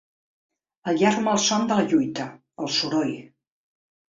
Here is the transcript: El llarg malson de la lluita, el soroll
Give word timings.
El 0.91 0.97
llarg 1.01 1.19
malson 1.27 1.67
de 1.73 1.77
la 1.81 1.85
lluita, 1.91 2.27
el 2.65 2.73
soroll 2.79 3.17